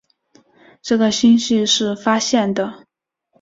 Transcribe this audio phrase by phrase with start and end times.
[0.81, 2.87] 这个星系是发现的。